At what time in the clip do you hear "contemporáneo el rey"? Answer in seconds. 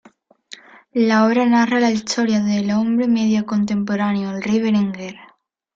3.45-4.59